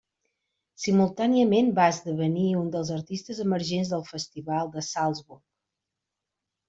[0.83, 5.43] Simultàniament va esdevenir un dels artistes emergents del Festival de Salzburg.